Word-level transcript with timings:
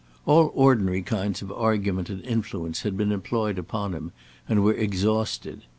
All 0.25 0.51
ordinary 0.55 1.03
kinds 1.03 1.43
of 1.43 1.51
argument 1.51 2.09
and 2.09 2.23
influence 2.23 2.81
had 2.81 2.97
been 2.97 3.11
employed 3.11 3.59
upon 3.59 3.93
him, 3.93 4.13
and 4.49 4.63
were 4.63 4.73
exhausted. 4.73 5.65